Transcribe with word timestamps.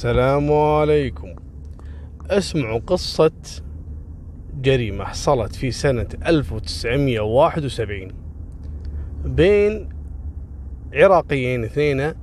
السلام 0.00 0.52
عليكم. 0.52 1.34
اسمعوا 2.30 2.80
قصة 2.86 3.32
جريمة 4.54 5.04
حصلت 5.04 5.54
في 5.54 5.70
سنة 5.70 6.06
1971 6.26 8.12
بين 9.24 9.88
عراقيين 10.94 11.64
اثنين 11.64 12.14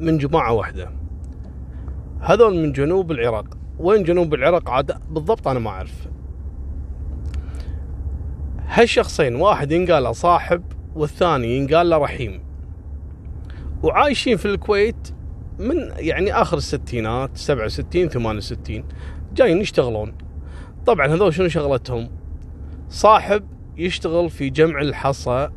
من 0.00 0.18
جماعة 0.18 0.52
واحدة. 0.52 0.90
هذول 2.20 2.56
من 2.56 2.72
جنوب 2.72 3.10
العراق. 3.10 3.58
وين 3.78 4.02
جنوب 4.02 4.34
العراق؟ 4.34 4.70
عاد 4.70 4.92
بالضبط 5.10 5.48
أنا 5.48 5.58
ما 5.58 5.70
أعرف. 5.70 6.08
هالشخصين 8.66 9.34
واحد 9.34 9.72
ينقال 9.72 10.16
صاحب 10.16 10.62
والثاني 10.94 11.56
ينقال 11.56 12.00
رحيم. 12.02 12.42
وعايشين 13.82 14.36
في 14.36 14.46
الكويت 14.46 15.14
من 15.58 15.76
يعني 15.96 16.32
آخر 16.32 16.56
الستينات 16.56 17.36
67 17.36 18.08
68 18.08 18.84
جايين 19.34 19.60
يشتغلون. 19.60 20.14
طبعا 20.86 21.06
هذول 21.06 21.34
شنو 21.34 21.48
شغلتهم؟ 21.48 22.10
صاحب 22.88 23.44
يشتغل 23.76 24.30
في 24.30 24.50
جمع 24.50 24.80
الحصى 24.80 25.50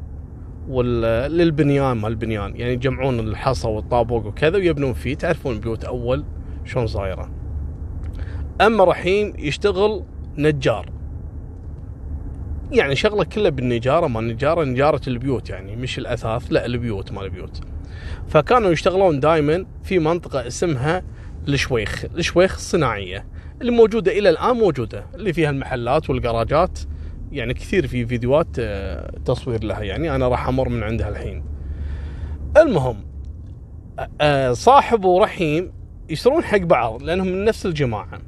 وال... 0.69 1.01
للبنيان 1.31 1.97
مال 1.97 2.11
البنيان. 2.11 2.55
يعني 2.55 2.73
يجمعون 2.73 3.19
الحصى 3.19 3.67
والطابوق 3.67 4.25
وكذا 4.25 4.57
ويبنون 4.57 4.93
فيه. 4.93 5.15
تعرفون 5.15 5.53
البيوت 5.53 5.85
أول 5.85 6.25
شلون 6.65 6.87
صايرة. 6.87 7.31
أما 8.61 8.83
رحيم 8.83 9.33
يشتغل 9.37 10.03
نجار. 10.37 10.89
يعني 12.71 12.95
شغلة 12.95 13.23
كلها 13.23 13.49
بالنجارة 13.49 14.07
مال 14.07 14.23
النجاره 14.23 14.63
نجارة 14.63 15.01
البيوت 15.07 15.49
يعني 15.49 15.75
مش 15.75 15.97
الأثاث 15.97 16.51
لا 16.51 16.65
البيوت 16.65 17.11
مال 17.11 17.23
البيوت. 17.23 17.61
فكانوا 18.27 18.71
يشتغلون 18.71 19.19
دائما 19.19 19.65
في 19.83 19.99
منطقة 19.99 20.47
اسمها 20.47 21.03
الشويخ 21.47 22.05
الشويخ 22.15 22.55
الصناعية. 22.55 23.25
اللي 23.61 23.71
موجودة 23.71 24.11
إلى 24.11 24.29
الآن 24.29 24.55
موجودة 24.55 25.05
اللي 25.15 25.33
فيها 25.33 25.49
المحلات 25.49 26.09
والجراجات 26.09 26.79
يعني 27.31 27.53
كثير 27.53 27.87
في 27.87 28.05
فيديوهات 28.05 28.47
آه، 28.59 29.11
تصوير 29.25 29.63
لها. 29.63 29.81
يعني 29.81 30.15
أنا 30.15 30.27
راح 30.27 30.47
أمر 30.47 30.69
من 30.69 30.83
عندها 30.83 31.09
الحين. 31.09 31.43
المهم 32.57 32.97
آه، 34.21 34.53
صاحب 34.53 35.05
ورحيم 35.05 35.71
يشترون 36.09 36.43
حق 36.43 36.57
بعض 36.57 37.03
لأنهم 37.03 37.27
من 37.27 37.45
نفس 37.45 37.65
الجماعة. 37.65 38.19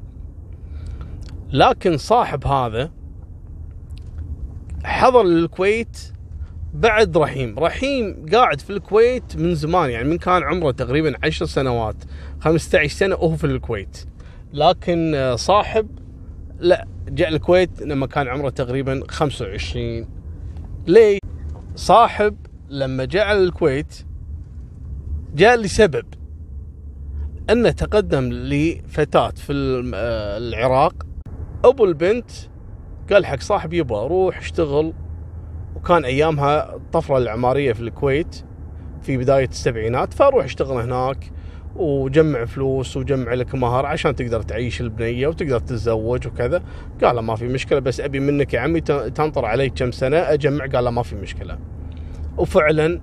لكن 1.52 1.98
صاحب 1.98 2.48
هذا 2.48 2.92
حضر 4.84 5.22
الكويت 5.22 5.98
بعد 6.74 7.18
رحيم. 7.18 7.60
رحيم 7.60 8.26
قاعد 8.34 8.62
في 8.62 8.70
الكويت 8.70 9.36
من 9.36 9.56
زمان 9.56 9.90
يعني 9.90 10.08
من 10.10 10.18
كان 10.18 10.44
عمره 10.44 10.72
تقريبا 10.72 11.14
عشر 11.24 11.46
سنوات 11.46 11.96
15 12.40 12.88
سنة 12.88 13.16
وهو 13.16 13.36
في 13.36 13.44
الكويت. 13.44 13.98
لكن 14.54 15.16
آه، 15.16 15.36
صاحب 15.36 15.88
لا 16.60 16.88
جاء 17.08 17.30
الكويت 17.30 17.82
لما 17.82 18.08
كان 18.08 18.28
عمره 18.28 18.50
تقريبا 18.50 19.04
25 19.08 20.08
ليه؟ 20.88 21.20
صاحب 21.76 22.38
لما 22.70 23.06
جاء 23.06 23.34
الكويت 23.38 24.06
جاء 25.36 25.56
لسبب. 25.56 26.06
أنه 27.50 27.72
تقدم 27.72 28.30
لفتاة 28.34 29.30
في 29.30 29.54
آه، 29.96 30.38
العراق. 30.38 30.94
أبو 31.66 31.86
البنت 31.86 32.32
قال 33.12 33.26
حق 33.26 33.40
صاحب 33.40 33.74
يبا 33.74 34.08
روح 34.08 34.38
اشتغل 34.38 34.94
وكان 35.80 36.06
أيامها 36.06 36.76
الطفرة 36.76 37.18
العمارية 37.18 37.74
في 37.74 37.82
الكويت 37.82 38.44
في 39.02 39.18
بداية 39.18 39.48
السبعينات 39.48 40.14
فأروح 40.14 40.46
أشتغل 40.46 40.78
هناك 40.78 41.32
وجمع 41.76 42.46
فلوس 42.46 42.98
وجمع 42.98 43.34
لك 43.34 43.56
مهر 43.56 43.86
عشان 43.86 44.16
تقدر 44.16 44.42
تعيش 44.42 44.82
البنية 44.82 45.28
وتقدر 45.28 45.60
تتزوج 45.60 46.28
وكذا. 46.28 46.64
قال 47.04 47.20
ما 47.20 47.36
في 47.36 47.48
مشكلة 47.48 47.80
بس 47.80 48.00
أبي 48.00 48.20
منك 48.20 48.54
يا 48.54 48.60
عمي 48.60 48.82
تنطر 48.82 49.46
علي 49.46 49.70
كم 49.70 49.92
سنة 49.92 50.18
أجمع. 50.18 50.66
قال 50.66 50.88
ما 50.88 51.04
في 51.04 51.16
مشكلة. 51.16 51.58
وفعلا 52.38 53.02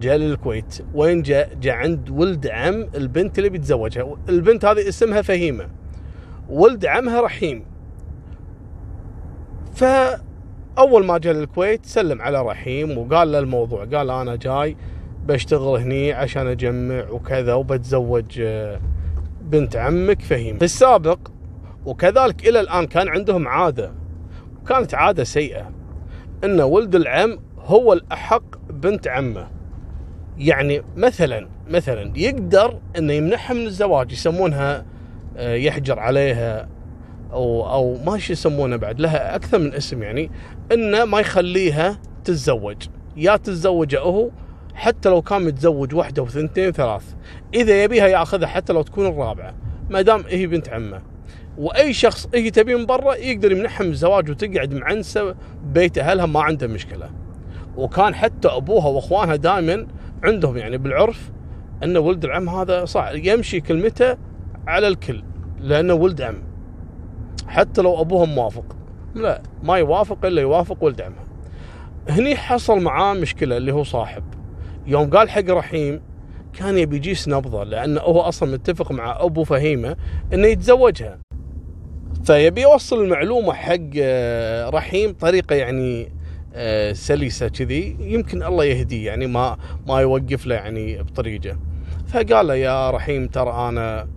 جاء 0.00 0.16
للكويت. 0.16 0.84
وين 0.94 1.22
جاء؟ 1.22 1.54
جاء 1.54 1.74
عند 1.74 2.10
ولد 2.10 2.46
عم 2.46 2.88
البنت 2.94 3.38
اللي 3.38 3.50
بيتزوجها. 3.50 4.16
البنت 4.28 4.64
هذه 4.64 4.88
اسمها 4.88 5.22
فهيمة. 5.22 5.68
ولد 6.48 6.86
عمها 6.86 7.20
رحيم. 7.20 7.64
ف 9.74 9.84
أول 10.78 11.06
ما 11.06 11.18
جاء 11.18 11.32
للكويت 11.32 11.86
سلم 11.86 12.22
على 12.22 12.42
رحيم 12.42 12.98
وقال 12.98 13.32
له 13.32 13.38
الموضوع 13.38 13.84
قال 13.84 14.10
أنا 14.10 14.36
جاي 14.36 14.76
بشتغل 15.26 15.80
هني 15.80 16.12
عشان 16.12 16.46
أجمع 16.46 17.10
وكذا 17.10 17.54
وبتزوج 17.54 18.40
آه، 18.40 18.80
بنت 19.42 19.76
عمك 19.76 20.22
فهيم. 20.22 20.58
في 20.58 20.64
السابق 20.64 21.18
وكذلك 21.86 22.48
إلى 22.48 22.60
الآن 22.60 22.86
كان 22.86 23.08
عندهم 23.08 23.48
عادة 23.48 23.92
وكانت 24.62 24.94
عادة 24.94 25.24
سيئة 25.24 25.70
إن 26.44 26.60
ولد 26.60 26.94
العم 26.94 27.38
هو 27.58 27.92
الأحق 27.92 28.70
بنت 28.70 29.08
عمه. 29.08 29.48
يعني 30.38 30.82
مثلا 30.96 31.48
مثلا 31.68 32.12
يقدر 32.16 32.78
إنه 32.98 33.12
يمنحها 33.12 33.54
من 33.54 33.66
الزواج 33.66 34.12
يسمونها 34.12 34.84
آه، 35.36 35.54
يحجر 35.54 35.98
عليها 35.98 36.68
أو 37.32 37.70
أو 37.70 37.98
ما 38.04 38.18
شو 38.18 38.32
يسمونه 38.32 38.76
بعد 38.76 39.00
لها 39.00 39.36
أكثر 39.36 39.58
من 39.58 39.74
اسم 39.74 40.02
يعني 40.02 40.30
إنه 40.72 41.04
ما 41.04 41.20
يخليها 41.20 41.98
تتزوج. 42.24 42.76
يا 43.16 43.36
تتزوج 43.36 43.96
هو 43.96 44.30
حتى 44.74 45.08
لو 45.08 45.22
كان 45.22 45.42
متزوج 45.42 45.94
واحدة 45.94 46.22
وثنتين 46.22 46.70
ثلاث. 46.70 47.14
إذا 47.54 47.84
يبيها 47.84 48.06
ياخذها 48.06 48.46
حتى 48.46 48.72
لو 48.72 48.82
تكون 48.82 49.06
الرابعة 49.06 49.54
ما 49.90 50.02
دام 50.02 50.24
هي 50.28 50.46
بنت 50.46 50.68
عمه. 50.68 51.02
وأي 51.58 51.92
شخص 51.92 52.28
هي 52.34 52.50
تبي 52.50 52.74
من 52.74 52.86
برا 52.86 53.14
يقدر 53.14 53.52
يمنحها 53.52 53.84
من 53.84 53.90
الزواج 53.90 54.30
وتقعد 54.30 54.74
معنسه 54.74 55.34
ببيت 55.64 55.98
اهلها 55.98 56.26
ما 56.26 56.40
عنده 56.40 56.66
مشكلة. 56.66 57.10
وكان 57.76 58.14
حتى 58.14 58.48
أبوها 58.48 58.86
وأخوانها 58.86 59.36
دائما 59.36 59.86
عندهم 60.24 60.56
يعني 60.56 60.78
بالعرف 60.78 61.30
إن 61.84 61.96
ولد 61.96 62.24
العم 62.24 62.48
هذا 62.48 62.84
صح 62.84 63.10
يمشي 63.14 63.60
كلمته 63.60 64.16
على 64.66 64.88
الكل 64.88 65.22
لأنه 65.60 65.94
ولد 65.94 66.22
عم. 66.22 66.45
حتى 67.48 67.82
لو 67.82 68.00
أبوهم 68.00 68.34
موافق. 68.34 68.76
لا. 69.14 69.42
ما 69.62 69.76
يوافق 69.76 70.26
إلا 70.26 70.42
يوافق 70.42 70.84
ولد 70.84 71.00
عمها 71.00 71.24
هني 72.08 72.36
حصل 72.36 72.80
معاه 72.82 73.14
مشكلة 73.14 73.56
اللي 73.56 73.72
هو 73.72 73.84
صاحب. 73.84 74.24
يوم 74.86 75.10
قال 75.10 75.30
حق 75.30 75.50
رحيم 75.50 76.00
كان 76.58 76.78
يبي 76.78 76.96
يجيس 76.96 77.28
نبضه 77.28 77.64
لأنه 77.64 78.00
هو 78.00 78.20
أصلا 78.20 78.52
متفق 78.52 78.92
مع 78.92 79.24
أبو 79.24 79.44
فهيمة 79.44 79.96
إنه 80.32 80.46
يتزوجها. 80.46 81.18
فيبي 82.24 82.62
يوصل 82.62 83.02
المعلومة 83.02 83.52
حق 83.52 83.76
آه، 83.98 84.70
رحيم 84.70 85.12
طريقة 85.12 85.54
يعني 85.54 86.12
آه، 86.54 86.92
سلسة 86.92 87.48
كذي. 87.48 87.96
يمكن 88.00 88.42
الله 88.42 88.64
يهديه 88.64 89.06
يعني 89.06 89.26
ما 89.26 89.56
ما 89.86 90.00
يوقف 90.00 90.46
له 90.46 90.54
يعني 90.54 91.02
بطريقة. 91.02 91.58
فقال 92.06 92.46
له 92.46 92.54
يا 92.54 92.90
رحيم 92.90 93.26
ترى 93.26 93.68
أنا 93.68 94.08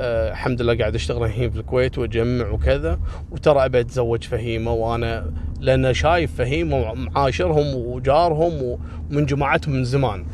آه 0.00 0.30
الحمد 0.30 0.62
لله 0.62 0.78
قاعد 0.78 0.94
اشتغل 0.94 1.24
الحين 1.24 1.50
في 1.50 1.58
الكويت 1.58 1.98
واجمع 1.98 2.48
وكذا 2.48 3.00
وترى 3.30 3.64
ابي 3.64 3.80
اتزوج 3.80 4.24
فهيمة 4.24 4.72
وأنا 4.72 5.32
لأن 5.60 5.94
شايف 5.94 6.34
فهيمة 6.34 6.76
ومعاشرهم 6.76 7.74
وجارهم 7.74 8.52
ومن 8.62 9.26
جماعتهم 9.26 9.74
من 9.74 9.84
زمان. 9.84 10.26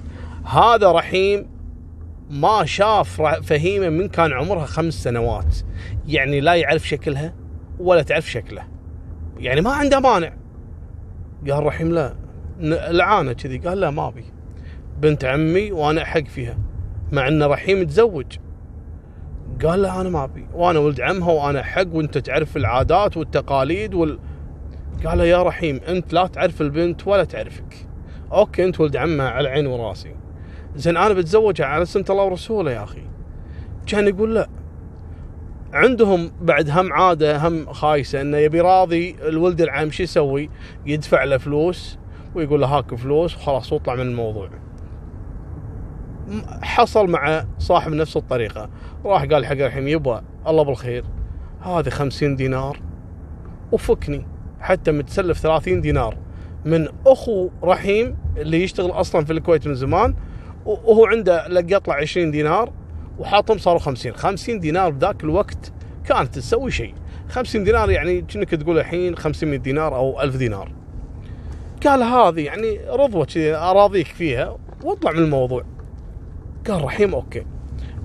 هذا 0.45 0.93
رحيم 0.93 1.47
ما 2.31 2.65
شاف 2.65 3.23
فهيمة 3.23 3.89
من 3.89 4.09
كان 4.09 4.33
عمرها 4.33 4.67
خمس 4.67 4.95
سنوات. 4.95 5.57
يعني 6.07 6.41
لا 6.41 6.55
يعرف 6.55 6.89
شكلها 6.89 7.35
ولا 7.79 8.03
تعرف 8.03 8.31
شكله. 8.31 8.63
يعني 9.39 9.61
ما 9.61 9.73
عنده 9.73 10.01
مانع. 10.01 10.33
قال 11.51 11.67
رحيم 11.67 11.93
لا 11.93 12.15
لعانة 12.91 13.33
كذي. 13.33 13.59
قال 13.59 13.81
لا 13.81 13.91
ما 13.91 14.09
أبي. 14.09 14.25
بنت 15.01 15.25
عمي 15.25 15.73
وأنا 15.73 16.03
أحق 16.03 16.25
فيها. 16.25 16.59
مع 17.13 17.29
إن 17.29 17.43
رحيم 17.43 17.85
تزوج 17.85 18.27
قال 19.63 19.83
له 19.83 20.01
أنا 20.01 20.09
ما 20.09 20.25
أبي. 20.25 20.47
وأنا 20.55 20.79
ولد 20.79 21.01
عمها 21.01 21.33
وأنا 21.33 21.63
حق 21.63 21.87
وأنت 21.93 22.19
تعرف 22.19 22.57
العادات 22.57 23.17
والتقاليد 23.17 23.95
وال. 23.95 24.19
قال 25.07 25.19
له 25.19 25.25
يا 25.25 25.43
رحيم 25.43 25.81
أنت 25.89 26.13
لا 26.13 26.27
تعرف 26.27 26.61
البنت 26.61 27.07
ولا 27.07 27.25
تعرفك. 27.25 27.87
أوكي 28.33 28.65
أنت 28.65 28.81
ولد 28.81 28.97
عمها 28.97 29.29
على 29.29 29.49
عيني 29.49 29.69
وراسي. 29.69 30.15
زين 30.77 30.97
أنا 30.97 31.15
بتزوجها 31.15 31.67
على 31.67 31.85
سنة 31.85 32.05
الله 32.11 32.25
ورسوله 32.25 32.71
يا 32.71 32.85
أخي. 32.85 33.03
كان 33.87 34.09
يقول 34.09 34.35
لا. 34.35 34.49
عندهم 35.73 36.31
بعد 36.41 36.71
هم 36.71 36.93
عادة 36.93 37.49
هم 37.49 37.73
خايسة 37.73 38.21
إنه 38.21 38.37
يبي 38.37 38.61
راضي. 38.61 39.17
الولد 39.23 39.61
العم 39.61 39.91
شو 39.91 40.03
يسوي؟ 40.03 40.51
يدفع 40.87 41.25
له 41.25 41.39
فلوس 41.39 41.99
ويقول 42.35 42.61
له 42.61 42.67
هاك 42.67 42.95
فلوس 42.95 43.37
وخلاص 43.37 43.73
واطلع 43.73 43.95
من 43.95 44.01
الموضوع. 44.01 44.51
حصل 46.63 47.11
مع 47.11 47.45
صاحب 47.59 47.93
نفس 47.93 48.17
الطريقة. 48.17 48.71
راح 49.05 49.25
قال 49.25 49.47
حق 49.47 49.57
رحيم 49.57 49.89
يبا 49.89 50.23
الله 50.47 50.63
بالخير. 50.63 51.05
هذه 51.61 51.89
خمسين 51.89 52.37
دينار 52.37 52.81
وفكني. 53.73 54.27
حتى 54.61 54.93
متسلف 54.93 55.39
ثلاثين 55.39 55.81
دينار 55.81 56.17
من 56.65 56.89
أخو 57.07 57.51
رحيم 57.63 58.17
اللي 58.37 58.63
يشتغل 58.63 58.91
أصلا 58.91 59.25
في 59.25 59.33
الكويت 59.33 59.67
من 59.67 59.75
زمان 59.75 60.15
وهو 60.67 61.07
عنده 61.07 61.49
لقى 61.49 61.77
يطلع 61.77 61.95
20 61.95 62.31
دينار 62.31 62.73
وحاطهم 63.19 63.59
صاروا 63.59 63.81
50 63.81 64.13
50 64.13 64.61
دينار 64.61 64.91
بذاك 64.91 65.25
الوقت 65.25 65.73
كانت 66.05 66.35
تسوي 66.35 66.71
شيء. 66.71 66.95
50 67.29 67.65
دينار 67.65 67.91
يعني 67.91 68.21
كأنك 68.21 68.51
تقول 68.51 68.79
الحين 68.79 69.17
500 69.17 69.59
دينار 69.59 69.97
أو 69.97 70.23
1000 70.23 70.37
دينار. 70.37 70.73
قال 71.87 72.03
هذه 72.03 72.41
يعني 72.41 72.81
رضوة 72.89 73.25
كذي 73.25 73.55
أراضيك 73.55 74.07
فيها 74.07 74.59
وأطلع 74.85 75.13
من 75.13 75.19
الموضوع. 75.19 75.65
قال 76.69 76.85
رحيم 76.85 77.15
أوكي. 77.15 77.47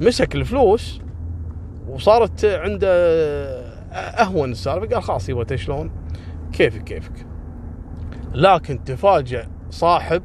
مسك 0.01 0.35
الفلوس 0.35 1.01
وصارت 1.89 2.45
عنده 2.45 2.89
أهون 3.93 4.51
السالفة. 4.51 4.87
قال 4.87 5.03
خلاص 5.03 5.29
يبا 5.29 5.55
شلون؟ 5.55 5.91
كيفك 6.53 6.83
كيفك. 6.83 7.25
لكن 8.33 8.83
تفاجأ 8.83 9.47
صاحب 9.69 10.23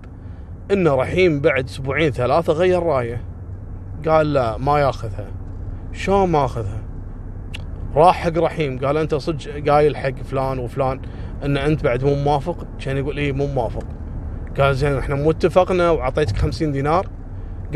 إن 0.73 0.89
رحيم 0.89 1.41
بعد 1.41 1.65
أسبوعين 1.65 2.11
ثلاثة 2.11 2.53
غير 2.53 2.83
رايه. 2.83 3.25
قال 4.09 4.33
لا 4.33 4.57
ما 4.57 4.79
ياخذها. 4.79 5.27
شلون 5.93 6.29
ما 6.29 6.45
أخذها؟ 6.45 6.83
راح 7.95 8.17
حق 8.17 8.39
رحيم. 8.39 8.79
قال 8.79 8.97
أنت 8.97 9.15
صدق 9.15 9.69
قايل 9.71 9.97
حق 9.97 10.23
فلان 10.25 10.59
وفلان 10.59 11.01
إن 11.45 11.57
أنت 11.57 11.85
بعد 11.85 12.05
مو 12.05 12.15
موافق؟ 12.15 12.67
كان 12.81 12.97
يقول 12.97 13.19
إيه 13.19 13.33
مو 13.33 13.47
موافق. 13.47 13.85
قال 14.59 14.77
زين 14.77 14.99
إحنا 14.99 15.15
مو 15.15 15.31
اتفقنا 15.31 15.91
وعطيتك 15.91 16.37
50 16.37 16.73
دينار. 16.73 17.07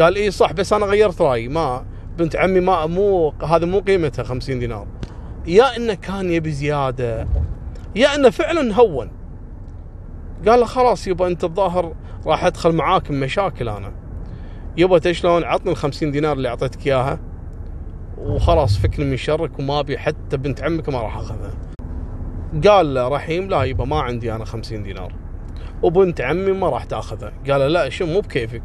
قال 0.01 0.17
إيه 0.17 0.31
صح 0.31 0.53
بس 0.53 0.73
أنا 0.73 0.87
غيرت 0.87 1.23
رأيي. 1.23 1.49
ما 1.49 1.85
بنت 2.19 2.37
عمي 2.37 2.61
ما 2.61 2.87
مو 2.87 3.35
هذا 3.45 3.67
مو 3.67 3.81
قيمتها 3.81 4.23
50 4.23 4.59
دينار. 4.59 4.87
يا 5.47 5.77
إنه 5.77 5.95
كان 5.95 6.31
يبي 6.31 6.51
زيادة 6.51 7.29
يا 7.97 8.15
إنه 8.15 8.31
فعلا 8.31 8.75
هون. 8.75 9.11
قال 10.49 10.61
له 10.61 10.67
خلاص 10.67 11.07
يبا 11.07 11.27
أنت 11.27 11.45
الظاهر 11.45 11.95
راح 12.27 12.45
أدخل 12.45 12.73
معاك 12.73 13.13
بمشاكل 13.13 13.69
أنا. 13.69 13.93
يبا 14.77 15.13
شلون؟ 15.13 15.45
عطني 15.45 15.73
ال 15.73 15.77
50 15.77 16.11
دينار 16.11 16.33
اللي 16.33 16.49
أعطيتك 16.49 16.87
إياها. 16.87 17.21
وخلاص 18.19 18.79
فكني 18.79 19.05
من 19.05 19.17
شرك 19.17 19.59
وما 19.59 19.81
أبي 19.81 19.99
حتى 19.99 20.37
بنت 20.37 20.63
عمك 20.63 20.89
ما 20.89 21.01
راح 21.01 21.17
أخذها. 21.17 21.51
قال 22.67 22.95
له 22.95 23.09
رحيم 23.09 23.49
لا 23.49 23.63
يبا 23.63 23.85
ما 23.85 24.01
عندي 24.01 24.33
أنا 24.33 24.45
50 24.45 24.83
دينار. 24.83 25.13
وبنت 25.83 26.21
عمي 26.21 26.53
ما 26.53 26.69
راح 26.69 26.85
تأخذها. 26.85 27.33
قال 27.51 27.73
لا 27.73 27.89
شو 27.89 28.07
مو 28.07 28.21
بكيفك. 28.21 28.63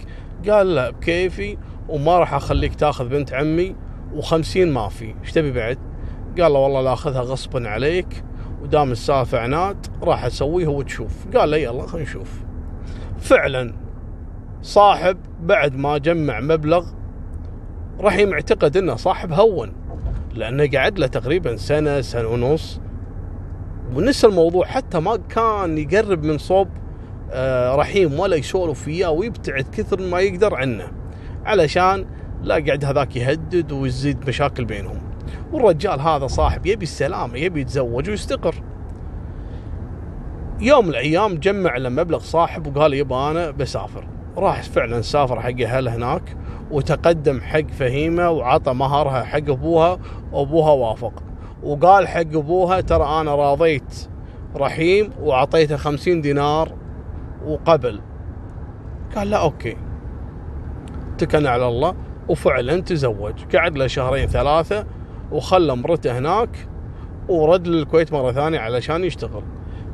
قال 0.50 0.75
لا 0.75 0.90
بكيفي 0.90 1.57
وما 1.90 2.19
راح 2.19 2.34
أخليك 2.34 2.75
تأخذ 2.75 3.10
بنت 3.10 3.34
عمي 3.34 3.75
و50 4.16 4.57
ما 4.57 4.90
في 4.90 5.16
إيش 5.22 5.31
تبي 5.31 5.51
بعد؟ 5.51 5.78
قال 6.40 6.54
له 6.54 6.60
والله 6.60 6.81
لا 6.81 6.94
أخذها 6.94 7.22
غصبا 7.22 7.69
عليك 7.69 8.24
ودام 8.62 8.92
السالفة 8.92 9.40
عناد 9.40 9.88
راح 10.01 10.25
أسويها 10.25 10.69
وتشوف. 10.69 11.38
قال 11.38 11.51
له 11.51 11.57
يلا 11.57 11.88
خلينا 11.88 12.10
نشوف. 12.10 12.42
فعلا 13.19 13.74
صاحب 14.62 15.18
بعد 15.42 15.75
ما 15.75 15.98
جمع 15.98 16.40
مبلغ 16.40 16.86
راح 18.00 18.19
معتقد 18.19 18.78
إنه 18.78 18.96
صاحب 18.96 19.31
هون 19.31 19.74
لأنه 20.34 20.69
قعد 20.74 21.00
له 21.00 21.07
تقريبا 21.07 21.56
سنة 21.56 22.01
سنة 22.01 22.28
ونص. 22.28 22.80
ونسى 23.96 24.28
الموضوع 24.28 24.66
حتى 24.66 25.00
ما 25.00 25.16
كان 25.16 25.78
يقرب 25.78 26.24
من 26.24 26.38
صوب 26.38 26.68
رحيم 27.75 28.19
ولا 28.19 28.35
يسولف 28.35 28.88
وياه 28.88 29.12
ويبتعد 29.12 29.65
كثر 29.71 30.01
ما 30.01 30.19
يقدر 30.19 30.56
عنه 30.56 30.88
علشان 31.45 32.06
لا 32.41 32.56
قاعد 32.56 32.85
هذاك 32.85 33.15
يهدد 33.15 33.71
ويزيد 33.71 34.27
مشاكل 34.27 34.65
بينهم. 34.65 35.01
والرجال 35.51 36.01
هذا 36.01 36.27
صاحب 36.27 36.65
يبي 36.65 36.83
السلامه 36.83 37.38
يبي 37.38 37.62
يتزوج 37.62 38.09
ويستقر. 38.09 38.56
يوم 40.59 40.85
من 40.85 40.89
الأيام 40.89 41.35
جمع 41.35 41.77
له 41.77 41.89
مبلغ 41.89 42.19
صاحب 42.19 42.68
وقال 42.68 42.94
يبا 42.94 43.31
أنا 43.31 43.51
بسافر. 43.51 44.07
راح 44.38 44.63
فعلا 44.63 45.01
سافر 45.01 45.41
حق 45.41 45.62
أهل 45.62 45.88
هناك 45.88 46.38
وتقدم 46.71 47.41
حق 47.41 47.68
فهيمة 47.79 48.29
وعطى 48.29 48.74
مهرها 48.74 49.24
حق 49.24 49.50
أبوها 49.50 50.00
وأبوها 50.31 50.71
وافق. 50.71 51.24
وقال 51.63 52.07
حق 52.07 52.19
أبوها 52.19 52.81
ترى 52.81 53.21
أنا 53.21 53.36
راضيت 53.36 54.09
رحيم 54.56 55.09
وأعطيته 55.21 55.77
خمسين 55.77 56.21
دينار 56.21 56.82
وقبل. 57.45 58.01
قال 59.16 59.30
لا 59.30 59.38
أوكي. 59.38 59.78
اتكلنا 61.13 61.50
على 61.50 61.68
الله 61.68 61.95
وفعلا 62.30 62.81
تزوج. 62.81 63.34
قعد 63.56 63.78
له 63.78 63.88
شهرين 63.88 64.28
ثلاثة 64.28 64.86
وخلى 65.31 65.75
مرته 65.75 66.18
هناك 66.18 66.50
ورد 67.30 67.68
للكويت 67.68 68.13
مرة 68.13 68.31
ثانية 68.31 68.60
علشان 68.60 69.04
يشتغل. 69.04 69.44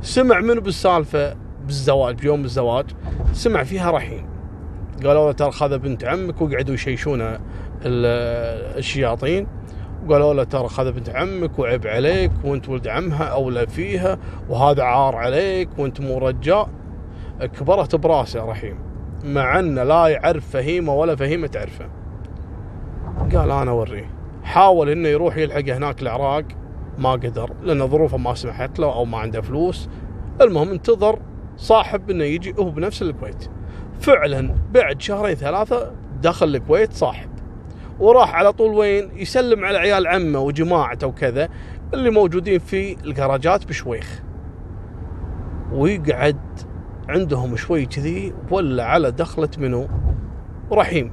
سمع 0.01 0.39
منه 0.39 0.61
بالسالفة 0.61 1.35
بالزواج 1.65 2.15
بيوم 2.15 2.43
الزواج 2.43 2.85
سمع 3.33 3.63
فيها 3.63 3.91
رحيم. 3.91 4.29
قالوا 5.03 5.25
له 5.25 5.31
ترى 5.31 5.51
خذ 5.51 5.77
بنت 5.77 6.03
عمك. 6.03 6.41
وقعدوا 6.41 6.73
يشيشونه 6.73 7.39
الشياطين. 7.85 9.47
وقالوا 10.07 10.33
له 10.33 10.43
ترى 10.43 10.67
خذ 10.67 10.91
بنت 10.91 11.09
عمك 11.09 11.59
وعيب 11.59 11.87
عليك 11.87 12.31
وانت 12.43 12.69
ولد 12.69 12.87
عمها 12.87 13.23
أولى 13.23 13.67
فيها 13.67 14.17
وهذا 14.49 14.83
عار 14.83 15.15
عليك 15.15 15.69
وانت 15.77 16.01
مو 16.01 16.17
رجاء. 16.17 16.69
كبرت 17.45 17.95
براسه 17.95 18.45
رحيم 18.45 18.79
مع 19.23 19.59
انه 19.59 19.83
لا 19.83 20.07
يعرف 20.07 20.49
فهيمة 20.49 20.93
ولا 20.93 21.15
فهيمة 21.15 21.47
تعرفه. 21.47 21.89
قال 23.35 23.51
أنا 23.51 23.71
أوريه. 23.71 24.09
حاول 24.43 24.89
إنه 24.89 25.07
يروح 25.07 25.37
يلحق 25.37 25.75
هناك 25.75 26.01
العراق 26.01 26.43
ما 26.97 27.11
قدر 27.11 27.51
لأن 27.63 27.87
ظروفه 27.87 28.17
ما 28.17 28.33
سمحت 28.33 28.79
له 28.79 28.93
أو 28.93 29.05
ما 29.05 29.17
عنده 29.17 29.41
فلوس. 29.41 29.89
المهم 30.41 30.69
انتظر 30.69 31.19
صاحب 31.57 32.09
إنه 32.09 32.23
يجي 32.23 32.55
هو 32.59 32.69
بنفس 32.69 33.01
الكويت. 33.01 33.49
فعلا 33.99 34.55
بعد 34.71 35.01
شهرين 35.01 35.35
ثلاثة 35.35 35.91
دخل 36.21 36.55
الكويت 36.55 36.93
صاحب. 36.93 37.29
وراح 37.99 38.35
على 38.35 38.53
طول 38.53 38.71
وين؟ 38.71 39.11
يسلم 39.17 39.65
على 39.65 39.77
عيال 39.77 40.07
عمه 40.07 40.39
وجماعته 40.39 41.07
وكذا 41.07 41.49
اللي 41.93 42.09
موجودين 42.09 42.59
في 42.59 42.97
الجراجات 43.05 43.67
بشويخ. 43.67 44.21
ويقعد 45.71 46.37
عندهم 47.09 47.55
شوي 47.55 47.85
كذي 47.85 48.33
ولا 48.51 48.85
على 48.85 49.11
دخلة 49.11 49.49
منو؟ 49.57 49.87
رحيم. 50.71 51.11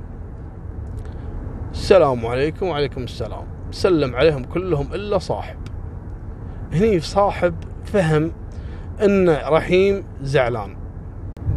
السلام 1.72 2.26
عليكم 2.26 2.66
وعليكم 2.66 3.02
السلام. 3.02 3.44
سلم 3.70 4.16
عليهم 4.16 4.44
كلهم 4.44 4.94
إلا 4.94 5.18
صاحب. 5.18 5.56
هني 6.72 7.00
صاحب 7.00 7.54
فهم 7.84 8.32
إن 9.02 9.30
رحيم 9.30 10.04
زعلان. 10.22 10.76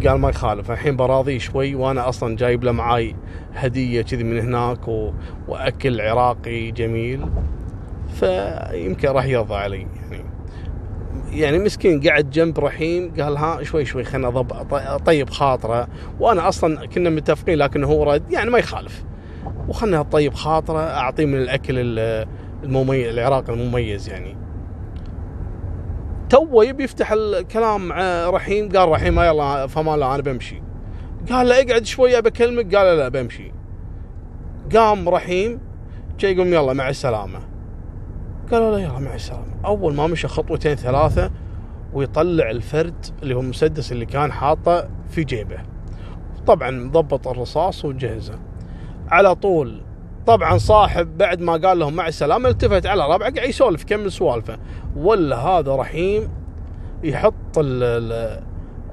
قال 0.07 0.19
ما 0.19 0.29
يخالف 0.29 0.71
الحين 0.71 0.95
براضيه 0.95 1.37
شوي 1.37 1.75
وأنا 1.75 2.09
أصلا 2.09 2.35
جايب 2.35 2.63
له 2.63 2.71
معاي 2.71 3.15
هدية 3.53 4.01
كذي 4.01 4.23
من 4.23 4.39
هناك 4.39 4.87
و... 4.87 5.11
وأكل 5.47 6.01
عراقي 6.01 6.71
جميل. 6.71 7.25
فيمكن 8.13 9.09
راح 9.09 9.25
يرضى 9.25 9.55
علي. 9.55 9.87
يعني 11.31 11.59
مسكين 11.59 12.01
قاعد 12.01 12.29
جنب 12.29 12.59
رحيم 12.59 13.13
قال 13.19 13.37
ها 13.37 13.63
شوي 13.63 13.85
شوي 13.85 14.03
خلنا 14.03 14.41
طيب 15.05 15.29
خاطره. 15.29 15.87
وأنا 16.19 16.47
أصلا 16.47 16.85
كنا 16.85 17.09
متفقين 17.09 17.57
لكن 17.57 17.83
هو 17.83 18.03
رد 18.03 18.31
يعني 18.31 18.49
ما 18.49 18.57
يخالف. 18.59 19.03
وخلنا 19.67 20.01
طيب 20.01 20.33
خاطره 20.33 20.79
أعطيه 20.79 21.25
من 21.25 21.35
الأكل 21.35 21.75
المميز 22.63 23.07
العراقي 23.07 23.53
المميز 23.53 24.09
يعني. 24.09 24.37
تو 26.29 26.61
يبي 26.61 26.83
يفتح 26.83 27.11
الكلام 27.11 27.87
مع 27.87 28.29
رحيم 28.29 28.69
قال 28.69 28.89
رحيم 28.89 29.19
يلا 29.19 29.67
فما 29.67 29.97
لا 29.97 30.15
أنا 30.15 30.23
بمشي. 30.23 30.61
قال 31.31 31.49
له 31.49 31.61
اقعد 31.61 31.85
شوية 31.85 32.19
بكلمك 32.19 32.75
قال 32.75 32.97
لا 32.97 33.09
بمشي. 33.09 33.51
قام 34.75 35.09
رحيم 35.09 35.59
جاي 36.19 36.33
يقول 36.33 36.47
يلا 36.47 36.73
مع 36.73 36.89
السلامة. 36.89 37.39
قالوا 38.51 38.71
له 38.71 38.79
يلا 38.79 38.99
مع 38.99 39.15
السلامه 39.15 39.53
أول 39.65 39.93
ما 39.93 40.07
مشى 40.07 40.27
خطوتين 40.27 40.75
ثلاثة 40.75 41.31
ويطلع 41.93 42.49
الفرد 42.49 43.05
اللي 43.23 43.35
هو 43.35 43.39
المسدس 43.39 43.91
اللي 43.91 44.05
كان 44.05 44.31
حاطه 44.31 44.89
في 45.09 45.23
جيبه. 45.23 45.57
طبعا 46.47 46.89
ضبط 46.91 47.27
الرصاص 47.27 47.85
وجهزه. 47.85 48.39
على 49.07 49.35
طول 49.35 49.81
طبعا 50.27 50.57
صاحب 50.57 51.17
بعد 51.17 51.41
ما 51.41 51.53
قال 51.53 51.79
لهم 51.79 51.93
مع 51.93 52.07
السلامة 52.07 52.49
التفت 52.49 52.85
على 52.85 53.03
ربعه 53.03 53.33
قاعد 53.33 53.49
يسولف 53.49 53.83
كمل 53.83 54.11
سوالفه 54.11 54.57
ولا 54.95 55.37
هذا 55.37 55.75
رحيم 55.75 56.29
يحط 57.03 57.57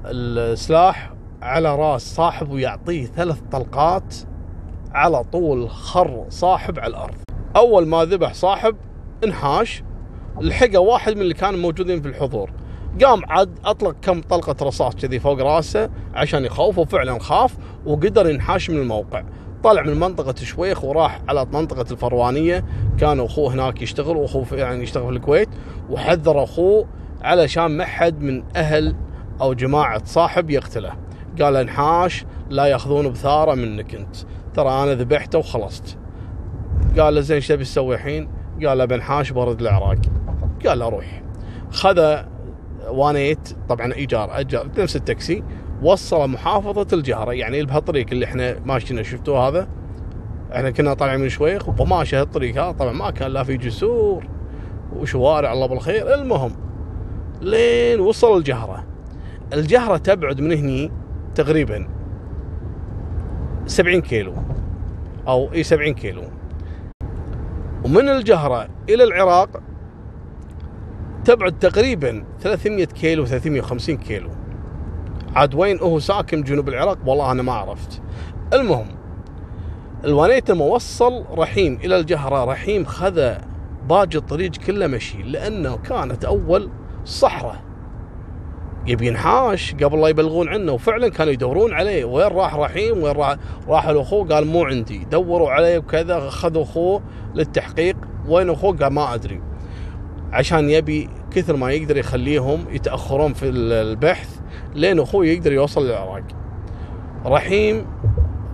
السلاح 0.05 1.13
على 1.41 1.75
راس 1.75 2.15
صاحب 2.15 2.51
ويعطيه 2.51 3.05
ثلاث 3.05 3.41
طلقات 3.51 4.15
على 4.91 5.23
طول 5.23 5.69
خر 5.69 6.25
صاحب 6.29 6.79
على 6.79 6.87
الأرض. 6.87 7.15
أول 7.55 7.87
ما 7.87 8.05
ذبح 8.05 8.33
صاحب 8.33 8.75
انحاش 9.23 9.83
لحقه 10.41 10.79
واحد 10.79 11.15
من 11.15 11.21
اللي 11.21 11.33
كانوا 11.33 11.59
موجودين 11.59 12.01
في 12.01 12.07
الحضور. 12.07 12.51
قام 13.03 13.21
عاد 13.25 13.59
أطلق 13.65 13.95
كم 14.01 14.21
طلقة 14.21 14.65
رصاص 14.65 14.95
كذي 14.95 15.19
فوق 15.19 15.41
راسه 15.41 15.89
عشان 16.13 16.45
يخوفه 16.45 16.81
وفعلا 16.81 17.19
خاف 17.19 17.57
وقدر 17.85 18.29
ينحاش 18.29 18.69
من 18.69 18.77
الموقع. 18.77 19.23
طلع 19.63 19.81
من 19.81 19.99
منطقة 19.99 20.35
شويخ 20.35 20.83
وراح 20.83 21.21
على 21.29 21.45
منطقة 21.53 21.85
الفروانية. 21.91 22.65
كان 22.99 23.19
أخوه 23.19 23.53
هناك 23.53 23.81
يشتغل 23.81 24.17
وأخوه 24.17 24.45
يعني 24.51 24.83
يشتغل 24.83 25.05
في 25.05 25.11
الكويت. 25.11 25.49
وحذر 25.89 26.43
أخوه 26.43 26.87
علشان 27.21 27.65
ما 27.65 27.85
حد 27.85 28.21
من 28.21 28.43
أهل 28.55 28.95
أو 29.41 29.53
جماعة 29.53 30.05
صاحب 30.05 30.49
يقتله. 30.49 30.91
قال 31.41 31.55
انحاش 31.55 32.25
لا 32.49 32.65
يأخذون 32.65 33.09
بثارة 33.09 33.55
منك 33.55 33.95
أنت. 33.95 34.15
ترى 34.53 34.69
أنا 34.69 34.93
ذبحته 34.93 35.39
وخلصت. 35.39 35.97
قال 36.99 37.15
له 37.15 37.21
زين 37.21 37.35
إيش 37.35 37.47
تبي 37.47 37.63
تسوي 37.63 37.95
الحين؟ 37.95 38.36
قال 38.65 38.77
له 38.77 38.85
بنحاش 38.85 39.31
برد 39.31 39.61
العراق. 39.61 39.97
قال 40.67 40.79
له 40.79 40.89
روح. 40.89 41.21
خذ 41.71 42.17
وانيت 42.89 43.49
طبعا 43.69 43.93
إيجار 43.93 44.39
أجر 44.39 44.69
نفس 44.77 44.95
التاكسي 44.95 45.43
وصل 45.83 46.29
محافظة 46.29 46.87
الجهره 46.93 47.33
يعني 47.33 47.63
بهالطريق 47.63 48.05
اللي 48.11 48.25
إحنا 48.25 48.59
ماشيين 48.65 49.03
شفتوه 49.03 49.47
هذا. 49.47 49.67
إحنا 50.55 50.71
كنا 50.71 50.93
طالعين 50.93 51.19
من 51.19 51.29
شويخ 51.29 51.81
وماشي 51.81 52.15
هالطريق 52.15 52.63
هذا 52.63 52.71
طبعا 52.71 52.91
ما 52.91 53.11
كان 53.11 53.31
لا 53.31 53.43
في 53.43 53.57
جسور 53.57 54.27
وشوارع 54.95 55.53
الله 55.53 55.65
بالخير. 55.65 56.13
المهم 56.13 56.51
لين 57.41 57.99
وصل 57.99 58.37
الجهرة. 58.37 58.83
الجهرة 59.53 59.97
تبعد 59.97 60.41
من 60.41 60.51
هني 60.51 60.91
تقريبا 61.35 61.87
70 63.65 64.01
كيلو 64.01 64.33
أو 65.27 65.53
إي 65.53 65.63
70 65.63 65.93
كيلو. 65.93 66.23
ومن 67.87 68.09
الجهرة 68.09 68.67
إلى 68.89 69.03
العراق 69.03 69.49
تبعد 71.25 71.59
تقريبا 71.59 72.23
300 72.41 72.85
كيلو 72.85 73.25
350 73.25 73.97
كيلو. 73.97 74.29
عاد 75.35 75.55
وين 75.55 75.79
هو 75.79 75.99
ساكن 75.99 76.43
جنوب 76.43 76.69
العراق؟ 76.69 76.97
والله 77.05 77.31
أنا 77.31 77.43
ما 77.43 77.51
عرفت. 77.53 78.01
المهم 78.53 78.87
الوانيت 80.03 80.51
موصل 80.51 81.25
رحيم 81.37 81.79
إلى 81.83 81.99
الجهرة. 81.99 82.45
رحيم 82.45 82.85
خذ 82.85 83.33
باقي 83.89 84.17
الطريق 84.17 84.51
كله 84.51 84.87
مشي 84.87 85.23
لأنه 85.23 85.77
كانت 85.77 86.25
أول 86.25 86.69
صحراء. 87.05 87.66
يبي 88.87 89.07
ينحاش 89.07 89.75
قبل 89.75 90.01
لا 90.01 90.07
يبلغون 90.07 90.49
عنه. 90.49 90.71
وفعلا 90.71 91.09
كانوا 91.09 91.33
يدورون 91.33 91.73
عليه. 91.73 92.05
وين 92.05 92.27
راح 92.27 92.55
رحيم؟ 92.55 93.03
وين 93.03 93.15
راح 93.15 93.35
راح 93.67 93.89
لاخوه 93.89 94.27
قال 94.27 94.47
مو 94.47 94.63
عندي. 94.63 94.97
دوروا 95.11 95.51
عليه 95.51 95.77
وكذا 95.77 96.17
أخذوا 96.17 96.63
أخوه 96.63 97.01
للتحقيق. 97.35 97.95
وين 98.27 98.49
أخوه؟ 98.49 98.77
قال 98.77 98.93
ما 98.93 99.13
أدري. 99.13 99.41
عشان 100.33 100.69
يبي 100.69 101.09
كثر 101.31 101.55
ما 101.55 101.71
يقدر 101.71 101.97
يخليهم 101.97 102.65
يتأخرون 102.71 103.33
في 103.33 103.49
البحث 103.49 104.39
لين 104.75 104.99
أخوه 104.99 105.25
يقدر 105.25 105.53
يوصل 105.53 105.85
للعراق. 105.85 106.23
رحيم 107.25 107.85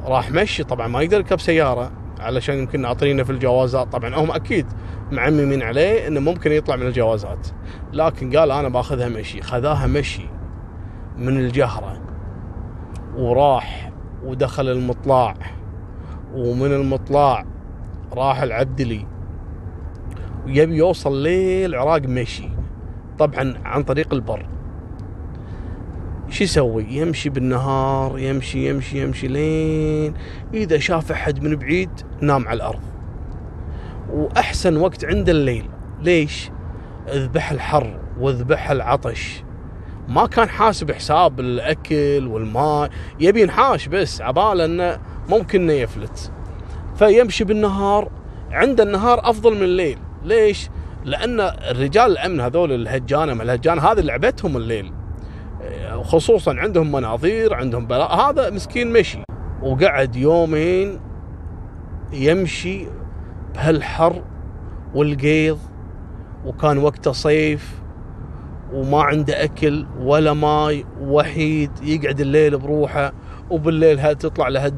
راح 0.05 0.31
مشي. 0.31 0.63
طبعا 0.63 0.87
ما 0.87 1.01
يقدر 1.01 1.17
يركب 1.17 1.39
سيارة. 1.39 1.91
علشان 2.23 2.59
يمكن 2.59 2.81
ناطرينه 2.81 3.23
في 3.23 3.29
الجوازات. 3.29 3.91
طبعا 3.91 4.15
هم 4.15 4.31
أكيد 4.31 4.65
معممين 5.11 5.61
عليه 5.61 6.07
إنه 6.07 6.19
ممكن 6.19 6.51
يطلع 6.51 6.75
من 6.75 6.87
الجوازات. 6.87 7.47
لكن 7.93 8.37
قال 8.37 8.51
أنا 8.51 8.69
باخذها 8.69 9.09
مشي. 9.09 9.41
خذاها 9.41 9.87
مشي 9.87 10.25
من 11.17 11.37
الجهرة. 11.37 12.01
وراح 13.17 13.91
ودخل 14.23 14.69
المطلع 14.69 15.33
ومن 16.33 16.73
المطلع 16.73 17.45
راح 18.13 18.41
العبدلي 18.41 19.05
ويبي 20.45 20.75
يوصل 20.75 21.23
للعراق 21.23 22.01
مشي. 22.01 22.49
طبعا 23.19 23.53
عن 23.65 23.83
طريق 23.83 24.13
البر. 24.13 24.45
شو 26.33 26.43
يسوي؟ 26.43 26.85
يمشي 26.89 27.29
بالنهار 27.29 28.19
يمشي 28.19 28.69
يمشي 28.69 29.03
يمشي 29.03 29.27
لين 29.27 30.13
إذا 30.53 30.79
شاف 30.79 31.11
أحد 31.11 31.43
من 31.43 31.55
بعيد 31.55 31.89
نام 32.21 32.47
على 32.47 32.57
الأرض. 32.57 32.79
وأحسن 34.09 34.77
وقت 34.77 35.05
عنده 35.05 35.31
الليل. 35.31 35.69
ليش؟ 36.01 36.49
ذبح 37.09 37.51
الحر 37.51 37.99
وذبح 38.19 38.71
العطش. 38.71 39.43
ما 40.07 40.25
كان 40.25 40.49
حاسب 40.49 40.91
حساب 40.91 41.39
الأكل 41.39 42.27
والماء. 42.27 42.89
يبي 43.19 43.41
ينحاش 43.41 43.87
بس 43.87 44.21
عباله 44.21 44.65
انه 44.65 44.99
ممكن 45.29 45.61
إنه 45.61 45.73
يفلت. 45.73 46.31
فيمشي 46.95 47.43
بالنهار. 47.43 48.11
عند 48.51 48.81
النهار 48.81 49.29
أفضل 49.29 49.55
من 49.55 49.63
الليل. 49.63 49.97
ليش؟ 50.23 50.69
لأن 51.05 51.39
الرجال 51.39 52.11
الأمن 52.11 52.41
هذول 52.41 52.71
الهجانة 52.71 53.33
ما 53.33 53.43
الهجانة 53.43 53.81
هذه 53.81 53.99
لعبتهم 53.99 54.57
الليل. 54.57 55.02
خصوصا 56.03 56.55
عندهم 56.55 56.91
مناظير 56.91 57.53
عندهم 57.53 57.85
بلاء 57.85 58.15
هذا 58.15 58.49
مسكين 58.49 58.93
مشي 58.93 59.23
وقعد 59.61 60.15
يومين 60.15 60.99
يمشي 62.13 62.85
بهالحر 63.55 64.23
والقيض 64.95 65.59
وكان 66.45 66.77
وقته 66.77 67.11
صيف 67.11 67.83
وما 68.73 69.03
عنده 69.03 69.43
أكل 69.43 69.85
ولا 69.99 70.33
ماي 70.33 70.85
وحيد. 71.01 71.71
يقعد 71.83 72.19
الليل 72.19 72.57
بروحه 72.57 73.13
وبالليل 73.49 73.99
هل 73.99 74.15
تطلع 74.15 74.47
له 74.47 74.71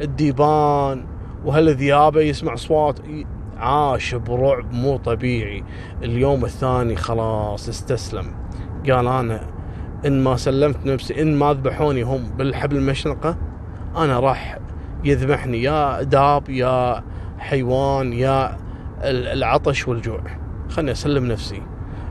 الديبان 0.00 1.04
وهالذيابه 1.44 2.20
يسمع 2.20 2.54
اصوات 2.54 2.98
عاش 3.56 4.14
برعب 4.14 4.72
مو 4.72 4.96
طبيعي. 4.96 5.64
اليوم 6.02 6.44
الثاني 6.44 6.96
خلاص 6.96 7.68
استسلم. 7.68 8.26
قال 8.90 9.06
أنا 9.06 9.49
إن 10.06 10.24
ما 10.24 10.36
سلمت 10.36 10.86
نفسي 10.86 11.22
إن 11.22 11.36
ما 11.36 11.52
ذبحوني 11.52 12.02
هم 12.02 12.30
بالحبل 12.38 12.76
المشنقه 12.76 13.36
أنا 13.96 14.20
راح 14.20 14.58
يذبحني 15.04 15.62
يا 15.62 16.02
داب 16.02 16.50
يا 16.50 17.04
حيوان 17.38 18.12
يا 18.12 18.56
العطش 19.04 19.88
والجوع. 19.88 20.20
خلني 20.70 20.90
أسلم 20.90 21.26
نفسي. 21.26 21.62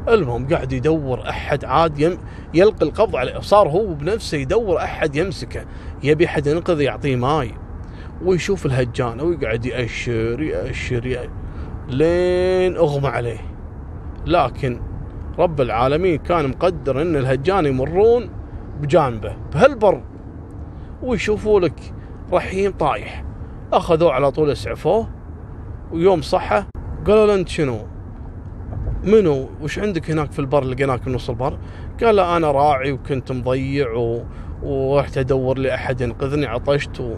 المهم 0.07 0.47
قاعد 0.47 0.71
يدور 0.71 1.29
أحد 1.29 1.65
عاد 1.65 1.99
يم 1.99 2.17
يلقي 2.53 2.85
القبض 2.85 3.15
عليه 3.15 3.39
صار 3.39 3.67
هو 3.67 3.93
بنفسه 3.93 4.37
يدور 4.37 4.77
أحد 4.77 5.15
يمسكه. 5.15 5.65
يبي 6.03 6.25
أحد 6.25 6.47
ينقذ 6.47 6.81
يعطيه 6.81 7.15
ماي. 7.15 7.51
ويشوف 8.25 8.65
الهجان 8.65 9.21
ويقعد 9.21 9.65
يأشر 9.65 10.41
يأشر, 10.41 11.05
يأشر 11.05 11.29
لين 11.89 12.77
أغمى 12.77 13.07
عليه. 13.07 13.39
لكن 14.25 14.81
رب 15.39 15.61
العالمين 15.61 16.17
كان 16.17 16.47
مقدر 16.47 17.01
إن 17.01 17.15
الهجان 17.15 17.65
يمرون 17.65 18.29
بجانبه 18.81 19.35
بهالبر 19.53 20.01
ويشوفوا 21.03 21.59
لك 21.59 21.93
رحيم 22.33 22.71
طايح 22.71 23.23
أخذوه 23.73 24.13
على 24.13 24.31
طول 24.31 24.51
اسعفوه 24.51 25.07
ويوم 25.91 26.21
صحة 26.21 26.67
قالوا 27.07 27.27
له 27.27 27.35
أنت 27.35 27.49
شنو؟ 27.49 27.79
منو؟ 29.03 29.49
وش 29.61 29.79
عندك 29.79 30.11
هناك 30.11 30.31
في 30.31 30.39
البر 30.39 30.63
لقيناك 30.63 31.03
في 31.03 31.09
نص 31.09 31.29
البر؟ 31.29 31.57
قال 32.03 32.15
له 32.15 32.37
أنا 32.37 32.51
راعي 32.51 32.91
وكنت 32.91 33.31
مضيع 33.31 33.91
و... 33.91 34.23
ورحت 34.63 35.17
أدور 35.17 35.57
لي 35.57 35.75
احد 35.75 36.01
ينقذني 36.01 36.45
عطشت 36.45 36.99
و... 36.99 37.15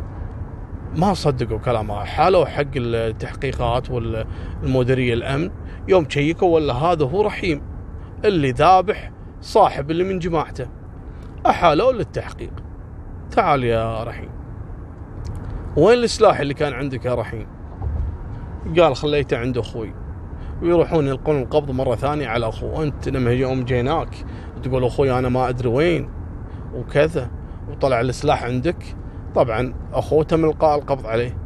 ما 0.95 1.13
صدقوا 1.13 1.57
كلامه 1.57 2.03
حالوا 2.03 2.45
حق 2.45 2.75
التحقيقات 2.75 3.91
والمديرية 3.91 5.13
الأمن 5.13 5.51
يوم 5.87 6.09
شيكوا 6.09 6.55
ولا 6.55 6.73
هذا 6.73 7.05
هو 7.05 7.21
رحيم 7.21 7.70
اللي 8.25 8.51
ذابح 8.51 9.11
صاحب 9.41 9.91
اللي 9.91 10.03
من 10.03 10.19
جماعته. 10.19 10.67
احالوا 11.47 11.91
للتحقيق. 11.91 12.53
تعال 13.31 13.63
يا 13.63 14.03
رحيم. 14.03 14.29
وين 15.77 15.97
السلاح 15.97 16.39
اللي 16.39 16.53
كان 16.53 16.73
عندك 16.73 17.05
يا 17.05 17.15
رحيم؟ 17.15 17.47
قال 18.79 18.95
خليته 18.95 19.37
عند 19.37 19.57
أخوي. 19.57 19.93
ويروحون 20.61 21.07
يلقون 21.07 21.41
القبض 21.41 21.71
مرة 21.71 21.95
ثانية 21.95 22.27
على 22.27 22.49
اخوه 22.49 22.83
أنت 22.83 23.09
لما 23.09 23.31
يوم 23.31 23.63
جيناك. 23.63 24.15
تقول 24.63 24.85
أخوي 24.85 25.19
أنا 25.19 25.29
ما 25.29 25.49
أدري 25.49 25.69
وين. 25.69 26.09
وكذا. 26.75 27.31
وطلع 27.69 28.01
السلاح 28.01 28.43
عندك. 28.43 28.95
طبعا 29.35 29.73
اخوه 29.93 30.23
تم 30.23 30.45
القاء 30.45 30.79
القبض 30.79 31.05
عليه. 31.05 31.37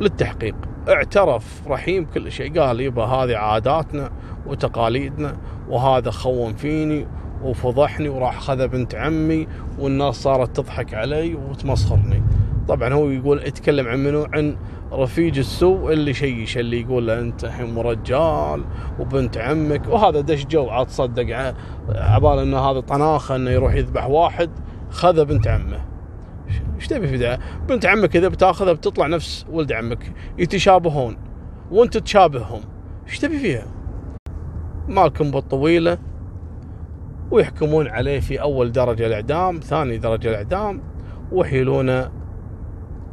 للتحقيق. 0.00 0.56
اعترف 0.88 1.68
رحيم 1.68 2.06
كل 2.14 2.32
شيء 2.32 2.60
قال 2.60 2.80
يبا 2.80 3.04
هذه 3.04 3.36
عاداتنا 3.36 4.10
وتقاليدنا 4.46 5.36
وهذا 5.68 6.10
خون 6.10 6.52
فيني 6.52 7.06
وفضحني 7.42 8.08
وراح 8.08 8.40
خذ 8.40 8.68
بنت 8.68 8.94
عمي 8.94 9.48
والناس 9.78 10.14
صارت 10.14 10.56
تضحك 10.56 10.94
علي 10.94 11.34
وتمسخرني. 11.34 12.22
طبعا 12.68 12.92
هو 12.92 13.10
يقول 13.10 13.38
يتكلم 13.46 13.88
عن 13.88 14.04
منو؟ 14.04 14.26
عن 14.32 14.56
رفيج 14.92 15.38
السوء 15.38 15.92
اللي 15.92 16.14
شيش 16.14 16.58
اللي 16.58 16.80
يقول 16.80 17.06
له 17.06 17.18
أنت 17.18 17.44
الحين 17.44 17.78
رجال 17.78 18.64
وبنت 18.98 19.38
عمك 19.38 19.88
وهذا 19.88 20.20
دش 20.20 20.46
جو 20.46 20.68
عاد 20.68 20.88
صدق 20.88 21.54
عبال 21.94 22.38
انه 22.38 22.58
هذا 22.58 22.80
طناخه 22.80 23.36
إنه 23.36 23.50
يروح 23.50 23.74
يذبح 23.74 24.06
واحد 24.06 24.50
خذ 24.90 25.24
بنت 25.24 25.48
عمه. 25.48 25.91
إيش 26.76 26.86
تبي 26.86 27.08
في 27.08 27.18
ده؟ 27.18 27.38
بنت 27.68 27.86
عمك 27.86 28.16
إذا 28.16 28.28
بتأخذها 28.28 28.72
بتطلع 28.72 29.06
نفس 29.06 29.46
ولد 29.50 29.72
عمك 29.72 30.12
يتشابهون 30.38 31.16
وأنت 31.70 31.96
تشابههم 31.96 32.60
إيش 33.08 33.18
تبي 33.18 33.38
فيها؟ 33.38 33.66
مالكم 34.88 35.30
بالطويله 35.30 35.98
ويحكمون 37.30 37.88
عليه 37.88 38.20
في 38.20 38.40
أول 38.40 38.72
درجة 38.72 39.06
الإعدام، 39.06 39.60
ثاني 39.60 39.98
درجة 39.98 40.28
الإعدام 40.28 40.82
ويحيلونه 41.32 42.10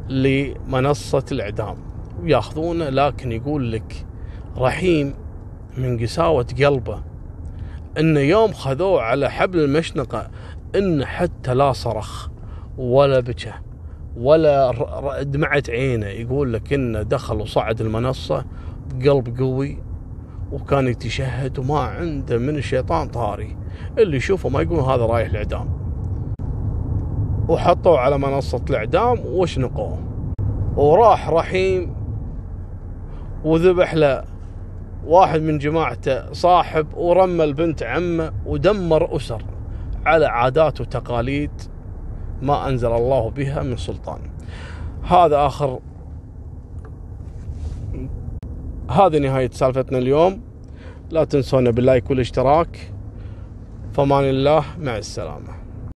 لمنصة 0.08 1.24
الإعدام 1.32 1.76
وياخذونه 2.22 2.88
لكن 2.88 3.32
يقول 3.32 3.72
لك 3.72 4.06
رحيم 4.58 5.14
من 5.78 5.98
قساوة 5.98 6.46
قلبه 6.58 7.02
إن 7.98 8.16
يوم 8.16 8.52
خذوه 8.52 9.02
على 9.02 9.30
حبل 9.30 9.58
المشنقة 9.58 10.30
إن 10.76 11.04
حتى 11.04 11.54
لا 11.54 11.72
صرخ 11.72 12.28
ولا 12.78 13.20
بكى 13.20 13.52
ولا 14.16 14.72
دمعت 15.22 15.70
عينه. 15.70 16.06
يقول 16.06 16.52
لك 16.52 16.72
إنه 16.72 17.02
دخل 17.02 17.40
وصعد 17.40 17.80
المنصة 17.80 18.44
بقلب 18.94 19.38
قوي 19.38 19.78
وكان 20.52 20.88
يتشهد 20.88 21.58
وما 21.58 21.80
عنده 21.80 22.38
من 22.38 22.56
الشيطان 22.56 23.08
طاري. 23.08 23.56
اللي 23.98 24.16
يشوفه 24.16 24.48
ما 24.48 24.62
يقول 24.62 24.80
هذا 24.80 25.06
رايح 25.06 25.30
الإعدام. 25.30 25.80
وحطوه 27.48 27.98
على 27.98 28.18
منصة 28.18 28.60
الإعدام 28.70 29.18
وشنقوه 29.26 29.98
وراح 30.76 31.28
رحيم 31.28 31.94
وذبح 33.44 33.94
له 33.94 34.24
واحد 35.06 35.40
من 35.40 35.58
جماعته 35.58 36.32
صاحب 36.32 36.86
ورمى 36.96 37.44
البنت 37.44 37.82
عمه 37.82 38.32
ودمر 38.46 39.16
أسر 39.16 39.42
على 40.06 40.26
عادات 40.26 40.80
وتقاليد. 40.80 41.50
ما 42.42 42.68
أنزل 42.68 42.92
الله 42.92 43.30
بها 43.30 43.62
من 43.62 43.76
سلطان. 43.76 44.20
هذا 45.02 45.46
آخر 45.46 45.78
هذه 48.90 49.18
نهاية 49.18 49.50
سالفتنا 49.50 49.98
اليوم. 49.98 50.40
لا 51.10 51.24
تنسونا 51.24 51.70
باللايك 51.70 52.10
والاشتراك. 52.10 52.92
فمان 53.92 54.24
الله 54.24 54.64
مع 54.78 54.96
السلامة. 54.96 55.59